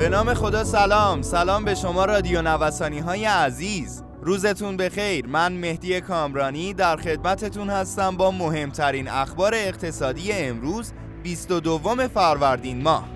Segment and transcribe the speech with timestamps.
[0.00, 1.22] به نام خدا سلام.
[1.22, 4.02] سلام به شما رادیو نوسانی های عزیز.
[4.22, 5.26] روزتون بخیر.
[5.26, 13.08] من مهدی کامرانی در خدمتتون هستم با مهمترین اخبار اقتصادی امروز 22 فروردین ماه.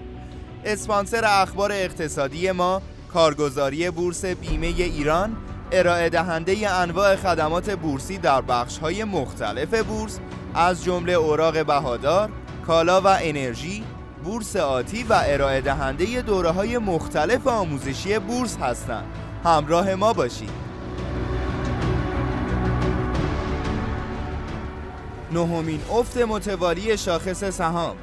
[0.65, 2.83] اسپانسر اخبار اقتصادی ما
[3.13, 5.37] کارگزاری بورس بیمه ایران
[5.73, 10.19] ارائه دهنده انواع خدمات بورسی در بخش های مختلف بورس
[10.55, 12.31] از جمله اوراق بهادار،
[12.67, 13.85] کالا و انرژی،
[14.25, 19.07] بورس آتی و ارائه دهنده دوره های مختلف آموزشی بورس هستند.
[19.45, 20.51] همراه ما باشید.
[25.33, 27.97] نهمین افت متوالی شاخص سهام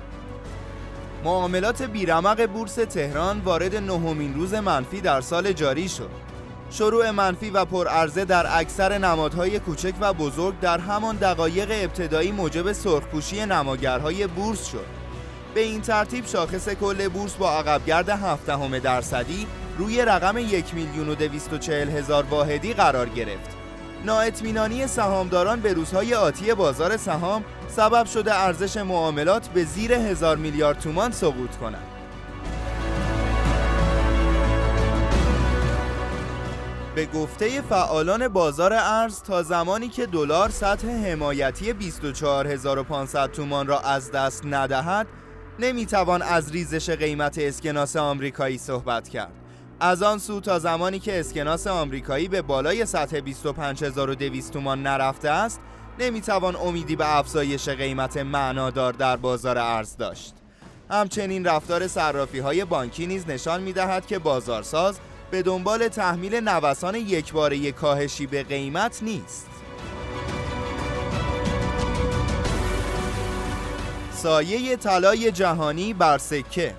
[1.23, 6.09] معاملات بیرمق بورس تهران وارد نهمین روز منفی در سال جاری شد.
[6.71, 12.71] شروع منفی و پرعرضه در اکثر نمادهای کوچک و بزرگ در همان دقایق ابتدایی موجب
[12.71, 15.00] سرخپوشی نماگرهای بورس شد.
[15.53, 21.15] به این ترتیب شاخص کل بورس با عقبگرد هفدهم درصدی روی رقم یک میلیون و
[21.15, 23.49] دویست و چهل هزار واحدی قرار گرفت.
[24.05, 30.79] نااطمینانی سهامداران به روزهای آتی بازار سهام سبب شده ارزش معاملات به زیر هزار میلیارد
[30.79, 31.87] تومان سقوط کند.
[36.95, 44.11] به گفته فعالان بازار ارز تا زمانی که دلار سطح حمایتی 24500 تومان را از
[44.11, 45.07] دست ندهد
[45.61, 49.31] نمی‌توان از ریزش قیمت اسکناس آمریکایی صحبت کرد
[49.79, 55.59] از آن سو تا زمانی که اسکناس آمریکایی به بالای سطح 25200 تومان نرفته است
[55.99, 60.33] نمی‌توان امیدی به افزایش قیمت معنادار در بازار ارز داشت
[60.89, 64.99] همچنین رفتار صرافی های بانکی نیز نشان می‌دهد که بازارساز
[65.31, 69.47] به دنبال تحمیل نوسان یکباره کاهشی به قیمت نیست.
[74.21, 76.75] سایه طلای جهانی بر سکه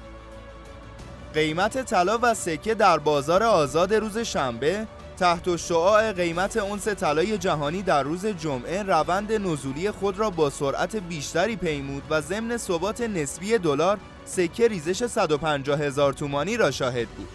[1.35, 4.87] قیمت طلا و سکه در بازار آزاد روز شنبه
[5.19, 10.97] تحت شعاع قیمت اونس طلای جهانی در روز جمعه روند نزولی خود را با سرعت
[10.97, 17.29] بیشتری پیمود و ضمن ثبات نسبی دلار سکه ریزش 150 هزار تومانی را شاهد بود.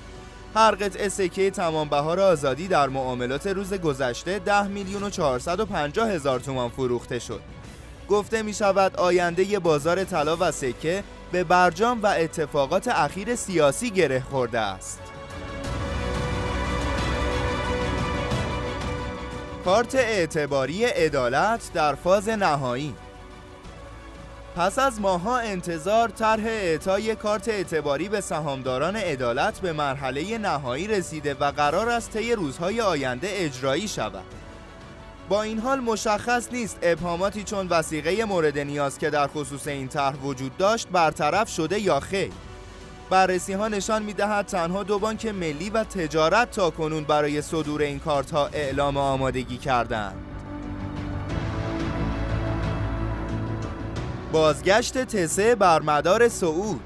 [0.56, 6.40] هر قطعه سکه تمام بهار آزادی در معاملات روز گذشته 10 میلیون و 450 هزار
[6.40, 7.57] تومان فروخته شد.
[8.10, 14.20] گفته می شود آینده بازار طلا و سکه به برجام و اتفاقات اخیر سیاسی گره
[14.20, 15.00] خورده است.
[19.66, 22.96] کارت اعتباری عدالت در فاز نهایی
[24.56, 31.34] پس از ماها انتظار طرح اعطای کارت اعتباری به سهامداران عدالت به مرحله نهایی رسیده
[31.34, 34.47] و قرار است طی روزهای آینده اجرایی شود.
[35.30, 40.16] با این حال مشخص نیست ابهاماتی چون وسیقه مورد نیاز که در خصوص این طرح
[40.16, 42.32] وجود داشت برطرف شده یا خیر.
[43.10, 47.82] بررسی ها نشان می دهد تنها دو بانک ملی و تجارت تا کنون برای صدور
[47.82, 50.16] این کارت ها اعلام آمادگی کردند.
[54.32, 56.82] بازگشت تسه بر مدار سعود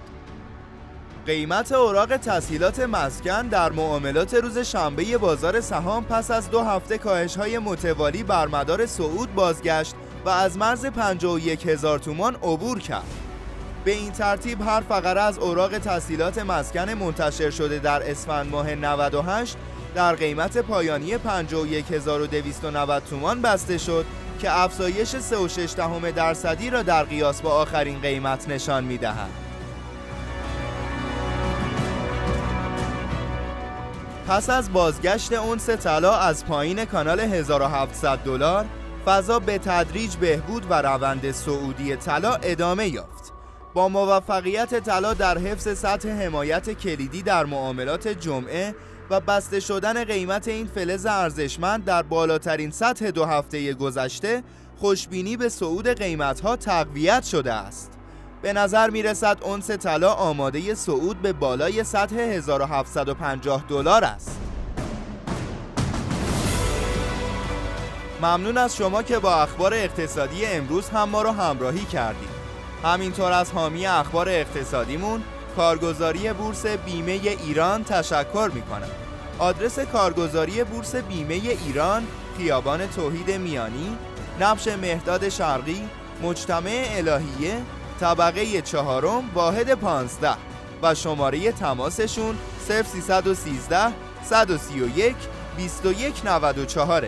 [1.26, 7.36] قیمت اوراق تسهیلات مسکن در معاملات روز شنبه بازار سهام پس از دو هفته کاهش
[7.36, 9.96] های متوالی بر مدار سعود بازگشت
[10.26, 13.08] و از مرز 51 هزار تومان عبور کرد.
[13.86, 19.58] به این ترتیب هر فقره از اوراق تسهیلات مسکن منتشر شده در اسفند ماه 98
[19.96, 24.06] در قیمت پایانی 51290 تومان بسته شد
[24.40, 29.51] که افزایش 3.6 درصدی را در قیاس با آخرین قیمت نشان می‌دهد.
[34.28, 38.66] پس از بازگشت اونس طلا از پایین کانال 1700 دلار
[39.06, 43.34] فضا به تدریج بهبود و روند سعودی طلا ادامه یافت.
[43.74, 48.76] با موفقیت طلا در حفظ سطح حمایت کلیدی در معاملات جمعه
[49.09, 54.44] و بسته شدن قیمت این فلز ارزشمند در بالاترین سطح دو هفته گذشته
[54.78, 58.01] خوشبینی به صعود قیمتها تقویت شده است.
[58.41, 64.38] به نظر می رسد اونس طلا آماده صعود به بالای سطح 1750 دلار است.
[68.22, 72.29] ممنون از شما که با اخبار اقتصادی امروز هم ما رو همراهی کردید.
[72.84, 75.23] همینطور از حامی اخبار اقتصادیمون
[75.55, 78.90] کارگزاری بورس بیمه ایران تشکر می کنم
[79.40, 83.97] آدرس کارگزاری بورس بیمه ایران خیابان توحید میانی
[84.40, 85.90] نبش مهداد شرقی
[86.23, 87.61] مجتمع الهیه
[88.02, 90.34] طبقه چهارم واحد پانزده
[90.84, 92.38] و شماره تماسشون
[92.68, 93.94] 0313
[94.24, 95.16] 131
[95.58, 97.08] 2194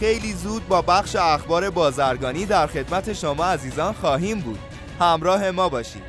[0.00, 4.58] خیلی زود با بخش اخبار بازرگانی در خدمت شما عزیزان خواهیم بود.
[5.00, 6.02] همراه ما باشید.